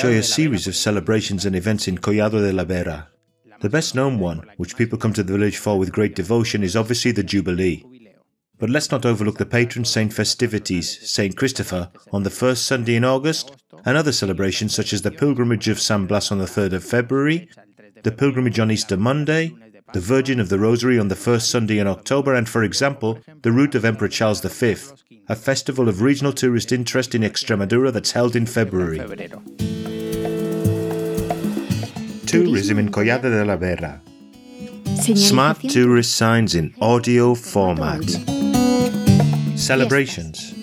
enjoy 0.00 0.16
a 0.16 0.22
series 0.22 0.66
of 0.66 0.74
celebrations 0.74 1.44
and 1.44 1.54
events 1.54 1.86
in 1.86 1.98
Collado 1.98 2.40
de 2.40 2.54
la 2.54 2.64
Vera. 2.64 3.08
The 3.60 3.68
best 3.68 3.94
known 3.94 4.18
one, 4.18 4.48
which 4.56 4.74
people 4.74 4.96
come 4.96 5.12
to 5.12 5.22
the 5.22 5.34
village 5.34 5.58
for 5.58 5.78
with 5.78 5.92
great 5.92 6.14
devotion, 6.14 6.62
is 6.62 6.74
obviously 6.74 7.12
the 7.12 7.22
Jubilee. 7.22 7.84
But 8.58 8.70
let's 8.70 8.90
not 8.90 9.04
overlook 9.04 9.36
the 9.36 9.44
patron 9.44 9.84
saint 9.84 10.14
festivities, 10.14 11.06
St. 11.10 11.36
Christopher, 11.36 11.90
on 12.12 12.22
the 12.22 12.30
first 12.30 12.64
Sunday 12.64 12.96
in 12.96 13.04
August, 13.04 13.54
and 13.84 13.94
other 13.94 14.10
celebrations 14.10 14.74
such 14.74 14.94
as 14.94 15.02
the 15.02 15.10
pilgrimage 15.10 15.68
of 15.68 15.78
San 15.78 16.06
Blas 16.06 16.32
on 16.32 16.38
the 16.38 16.46
3rd 16.46 16.72
of 16.72 16.84
February, 16.84 17.50
the 18.02 18.10
pilgrimage 18.10 18.58
on 18.58 18.70
Easter 18.70 18.96
Monday, 18.96 19.54
the 19.92 20.00
Virgin 20.00 20.40
of 20.40 20.48
the 20.48 20.58
Rosary 20.58 20.98
on 20.98 21.08
the 21.08 21.14
first 21.14 21.50
Sunday 21.50 21.78
in 21.78 21.86
October, 21.86 22.34
and, 22.34 22.48
for 22.48 22.64
example, 22.64 23.18
the 23.42 23.52
Route 23.52 23.74
of 23.74 23.84
Emperor 23.84 24.08
Charles 24.08 24.40
V, 24.40 24.76
a 25.28 25.36
festival 25.36 25.90
of 25.90 26.00
regional 26.00 26.32
tourist 26.32 26.72
interest 26.72 27.14
in 27.14 27.20
Extremadura 27.20 27.92
that's 27.92 28.12
held 28.12 28.34
in 28.34 28.46
February. 28.46 28.98
Tourism 32.30 32.78
in 32.78 32.92
Collado 32.92 33.22
de 33.22 33.44
la 33.44 33.56
Vera. 33.56 34.00
Smart 35.16 35.58
tourist 35.68 36.14
signs 36.14 36.54
in 36.54 36.72
audio 36.80 37.34
format. 37.34 38.04
Celebrations. 39.56 40.54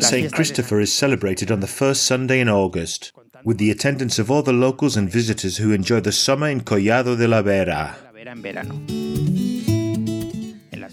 St. 0.00 0.32
Christopher 0.32 0.80
is 0.80 0.90
celebrated 0.90 1.50
on 1.50 1.60
the 1.60 1.66
first 1.66 2.04
Sunday 2.04 2.40
in 2.40 2.48
August, 2.48 3.12
with 3.44 3.58
the 3.58 3.70
attendance 3.70 4.18
of 4.18 4.30
all 4.30 4.42
the 4.42 4.54
locals 4.54 4.96
and 4.96 5.10
visitors 5.10 5.58
who 5.58 5.72
enjoy 5.72 6.00
the 6.00 6.12
summer 6.12 6.48
in 6.48 6.62
Collado 6.62 7.14
de 7.14 7.28
la 7.28 7.42
Vera. 7.42 7.94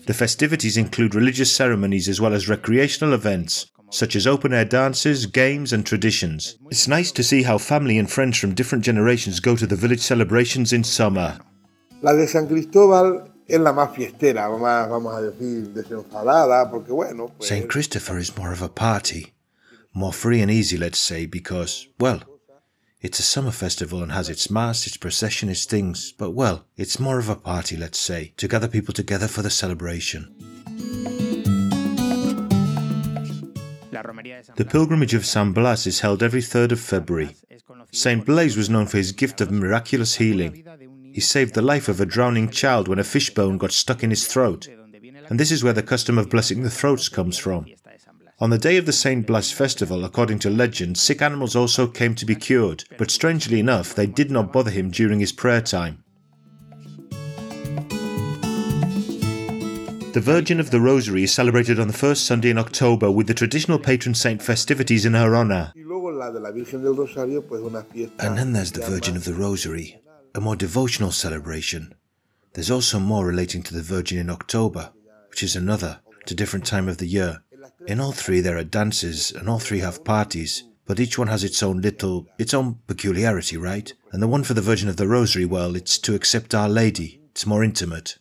The 0.05 0.13
festivities 0.13 0.75
include 0.75 1.15
religious 1.15 1.55
ceremonies 1.55 2.09
as 2.09 2.19
well 2.19 2.33
as 2.33 2.49
recreational 2.49 3.13
events, 3.13 3.67
such 3.89 4.15
as 4.15 4.27
open 4.27 4.53
air 4.53 4.65
dances, 4.65 5.25
games, 5.25 5.73
and 5.73 5.85
traditions. 5.85 6.57
It's 6.69 6.87
nice 6.87 7.11
to 7.13 7.23
see 7.23 7.43
how 7.43 7.57
family 7.57 7.97
and 7.97 8.09
friends 8.09 8.37
from 8.37 8.53
different 8.53 8.83
generations 8.83 9.39
go 9.39 9.55
to 9.55 9.67
the 9.67 9.75
village 9.75 10.01
celebrations 10.01 10.73
in 10.73 10.83
summer. 10.83 11.39
La 12.01 12.13
de 12.13 12.27
San 12.27 12.47
Cristóbal 12.47 13.29
es 13.47 13.59
la 13.59 13.73
más 13.73 13.93
fiestera, 13.95 14.47
más, 14.49 14.89
vamos 14.89 15.15
a 15.15 15.21
decir, 15.21 15.73
desenfadada, 15.73 16.69
porque 16.69 16.91
bueno. 16.91 17.27
Pues... 17.37 17.49
St. 17.49 17.67
Christopher 17.67 18.17
is 18.17 18.37
more 18.37 18.53
of 18.53 18.61
a 18.61 18.69
party, 18.69 19.33
more 19.93 20.13
free 20.13 20.41
and 20.41 20.51
easy, 20.51 20.77
let's 20.77 20.99
say, 20.99 21.25
because, 21.25 21.87
well, 21.99 22.21
it's 23.01 23.19
a 23.19 23.23
summer 23.23 23.51
festival 23.51 24.03
and 24.03 24.11
has 24.11 24.29
its 24.29 24.49
mass, 24.49 24.85
its 24.85 24.97
procession, 24.97 25.49
its 25.49 25.65
things, 25.65 26.13
but 26.17 26.31
well, 26.31 26.65
it's 26.77 26.99
more 26.99 27.17
of 27.17 27.29
a 27.29 27.35
party, 27.35 27.75
let's 27.75 27.99
say, 27.99 28.33
to 28.37 28.47
gather 28.47 28.67
people 28.67 28.93
together 28.93 29.27
for 29.27 29.41
the 29.41 29.49
celebration. 29.49 30.35
The 34.55 34.65
pilgrimage 34.65 35.13
of 35.13 35.25
San 35.25 35.51
Blas 35.51 35.87
is 35.87 36.01
held 36.01 36.21
every 36.21 36.41
3rd 36.41 36.73
of 36.73 36.79
February. 36.79 37.35
Saint 37.91 38.25
Blaise 38.25 38.55
was 38.55 38.69
known 38.69 38.85
for 38.85 38.97
his 38.97 39.11
gift 39.11 39.41
of 39.41 39.51
miraculous 39.51 40.15
healing. 40.15 40.63
He 41.11 41.21
saved 41.21 41.55
the 41.55 41.61
life 41.61 41.89
of 41.89 41.99
a 41.99 42.05
drowning 42.05 42.49
child 42.49 42.87
when 42.87 42.99
a 42.99 43.03
fishbone 43.03 43.57
got 43.57 43.71
stuck 43.71 44.03
in 44.03 44.09
his 44.09 44.27
throat. 44.27 44.67
And 45.29 45.39
this 45.39 45.51
is 45.51 45.63
where 45.63 45.73
the 45.73 45.83
custom 45.83 46.17
of 46.17 46.29
blessing 46.29 46.61
the 46.61 46.69
throats 46.69 47.09
comes 47.09 47.37
from. 47.37 47.65
On 48.39 48.49
the 48.49 48.57
day 48.57 48.77
of 48.77 48.85
the 48.85 48.93
Saint 48.93 49.27
Blas 49.27 49.51
festival, 49.51 50.05
according 50.05 50.39
to 50.39 50.49
legend, 50.49 50.97
sick 50.97 51.21
animals 51.21 51.55
also 51.55 51.87
came 51.87 52.15
to 52.15 52.25
be 52.25 52.35
cured, 52.35 52.85
but 52.97 53.11
strangely 53.11 53.59
enough, 53.59 53.93
they 53.93 54.07
did 54.07 54.31
not 54.31 54.53
bother 54.53 54.71
him 54.71 54.91
during 54.91 55.19
his 55.19 55.33
prayer 55.33 55.61
time. 55.61 56.03
The 60.19 60.25
Virgin 60.33 60.59
of 60.59 60.69
the 60.69 60.81
Rosary 60.81 61.23
is 61.23 61.33
celebrated 61.33 61.79
on 61.79 61.87
the 61.87 61.93
first 61.93 62.25
Sunday 62.25 62.49
in 62.49 62.57
October 62.57 63.09
with 63.09 63.27
the 63.27 63.33
traditional 63.33 63.79
patron 63.79 64.13
saint 64.13 64.41
festivities 64.41 65.05
in 65.05 65.13
her 65.13 65.33
honor. 65.33 65.71
And 65.77 65.87
then 68.37 68.51
there's 68.51 68.73
the 68.73 68.85
Virgin 68.85 69.15
of 69.15 69.23
the 69.23 69.33
Rosary, 69.33 70.01
a 70.35 70.41
more 70.41 70.57
devotional 70.57 71.13
celebration. 71.13 71.95
There's 72.51 72.69
also 72.69 72.99
more 72.99 73.25
relating 73.25 73.63
to 73.63 73.73
the 73.73 73.81
Virgin 73.81 74.17
in 74.17 74.29
October, 74.29 74.91
which 75.29 75.41
is 75.41 75.55
another, 75.55 76.01
to 76.25 76.35
different 76.35 76.65
time 76.65 76.89
of 76.89 76.97
the 76.97 77.07
year. 77.07 77.41
In 77.87 78.01
all 78.01 78.11
three 78.11 78.41
there 78.41 78.57
are 78.57 78.65
dances, 78.65 79.31
and 79.31 79.47
all 79.47 79.59
three 79.59 79.79
have 79.79 80.03
parties, 80.03 80.65
but 80.85 80.99
each 80.99 81.17
one 81.17 81.29
has 81.29 81.45
its 81.45 81.63
own 81.63 81.79
little, 81.79 82.27
its 82.37 82.53
own 82.53 82.79
peculiarity, 82.87 83.55
right? 83.55 83.93
And 84.11 84.21
the 84.21 84.27
one 84.27 84.43
for 84.43 84.53
the 84.53 84.59
Virgin 84.59 84.89
of 84.89 84.97
the 84.97 85.07
Rosary, 85.07 85.45
well, 85.45 85.77
it's 85.77 85.97
to 85.99 86.13
accept 86.13 86.53
Our 86.53 86.67
Lady. 86.67 87.21
It's 87.31 87.45
more 87.45 87.63
intimate. 87.63 88.17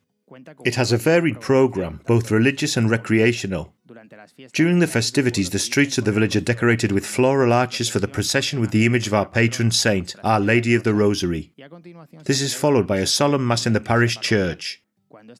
It 0.64 0.74
has 0.74 0.92
a 0.92 0.96
varied 0.96 1.40
program, 1.40 2.00
both 2.06 2.30
religious 2.30 2.76
and 2.76 2.90
recreational. 2.90 3.72
During 4.52 4.78
the 4.78 4.86
festivities, 4.86 5.50
the 5.50 5.58
streets 5.58 5.98
of 5.98 6.04
the 6.04 6.12
village 6.12 6.36
are 6.36 6.40
decorated 6.40 6.92
with 6.92 7.06
floral 7.06 7.52
arches 7.52 7.88
for 7.88 7.98
the 7.98 8.08
procession 8.08 8.60
with 8.60 8.70
the 8.70 8.86
image 8.86 9.06
of 9.06 9.14
our 9.14 9.26
patron 9.26 9.70
saint, 9.70 10.14
Our 10.22 10.40
Lady 10.40 10.74
of 10.74 10.84
the 10.84 10.94
Rosary. 10.94 11.52
This 12.24 12.40
is 12.40 12.54
followed 12.54 12.86
by 12.86 12.98
a 12.98 13.06
solemn 13.06 13.46
mass 13.46 13.66
in 13.66 13.72
the 13.72 13.80
parish 13.80 14.20
church. 14.20 14.82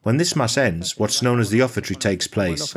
When 0.03 0.17
this 0.17 0.35
mass 0.35 0.57
ends, 0.57 0.99
what's 0.99 1.23
known 1.23 1.41
as 1.41 1.51
the 1.51 1.61
offertory 1.61 1.97
takes 1.97 2.27
place. 2.27 2.75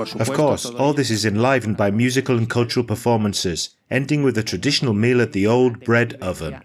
Of 0.00 0.32
course, 0.32 0.66
all 0.66 0.92
this 0.92 1.10
is 1.10 1.24
enlivened 1.24 1.76
by 1.76 1.90
musical 1.90 2.38
and 2.38 2.48
cultural 2.48 2.84
performances, 2.84 3.70
ending 3.90 4.22
with 4.22 4.38
a 4.38 4.42
traditional 4.42 4.94
meal 4.94 5.20
at 5.20 5.32
the 5.32 5.46
old 5.46 5.84
bread 5.84 6.14
oven. 6.20 6.60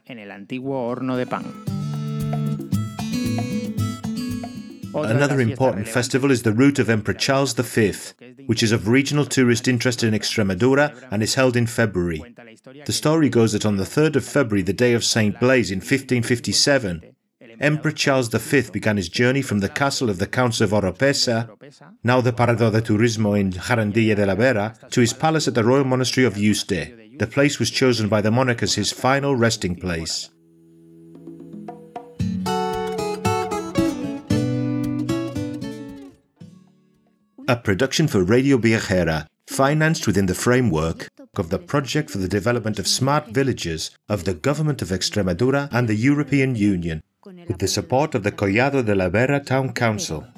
Another 4.94 5.41
important 5.41 5.88
festival 5.90 6.31
is 6.31 6.44
the 6.44 6.53
Route 6.53 6.79
of 6.79 6.90
Emperor 6.90 7.13
Charles 7.13 7.53
V, 7.53 7.94
which 8.46 8.63
is 8.63 8.72
of 8.72 8.88
regional 8.88 9.25
tourist 9.25 9.67
interest 9.67 10.03
in 10.03 10.13
Extremadura 10.13 11.06
and 11.12 11.22
is 11.22 11.35
held 11.35 11.57
in 11.57 11.67
February. 11.67 12.23
The 12.85 12.94
story 12.94 13.29
goes 13.29 13.52
that 13.52 13.66
on 13.66 13.75
the 13.75 13.84
3rd 13.84 14.16
of 14.16 14.25
February, 14.25 14.62
the 14.62 14.72
day 14.73 14.94
of 14.94 15.03
St. 15.03 15.38
Blaise 15.40 15.69
in 15.69 15.79
1557, 15.79 17.15
Emperor 17.59 17.91
Charles 17.91 18.27
V 18.27 18.69
began 18.71 18.97
his 18.97 19.09
journey 19.09 19.41
from 19.41 19.59
the 19.59 19.69
castle 19.69 20.09
of 20.09 20.17
the 20.17 20.27
Counts 20.27 20.61
of 20.61 20.71
Oropesa, 20.71 21.49
now 22.03 22.19
the 22.19 22.33
Parador 22.33 22.71
de 22.71 22.81
Turismo 22.81 23.39
in 23.39 23.51
Jarandilla 23.51 24.16
de 24.16 24.25
la 24.25 24.35
Vera, 24.35 24.75
to 24.91 25.01
his 25.01 25.13
palace 25.13 25.47
at 25.47 25.53
the 25.53 25.63
Royal 25.63 25.85
Monastery 25.85 26.25
of 26.25 26.35
Yuste. 26.35 27.17
The 27.17 27.27
place 27.27 27.59
was 27.59 27.71
chosen 27.71 28.09
by 28.09 28.21
the 28.21 28.31
monarch 28.31 28.61
as 28.61 28.75
his 28.75 28.91
final 28.91 29.35
resting 29.35 29.75
place. 29.75 30.29
A 37.47 37.55
production 37.55 38.07
for 38.07 38.23
Radio 38.23 38.57
Viajera, 38.57 39.27
financed 39.47 40.07
within 40.07 40.25
the 40.25 40.35
framework 40.35 41.09
of 41.37 41.49
the 41.49 41.59
Project 41.59 42.09
for 42.09 42.17
the 42.17 42.27
Development 42.27 42.79
of 42.79 42.87
Smart 42.87 43.27
Villages 43.27 43.91
of 44.09 44.25
the 44.25 44.33
Government 44.33 44.81
of 44.81 44.89
Extremadura 44.89 45.69
and 45.72 45.87
the 45.87 45.95
European 45.95 46.55
Union 46.55 47.03
with 47.47 47.57
the 47.59 47.67
support 47.67 48.16
of 48.16 48.23
the 48.23 48.31
Collado 48.31 48.83
de 48.83 48.95
la 48.95 49.09
Vera 49.09 49.39
Town 49.39 49.72
Council. 49.73 50.34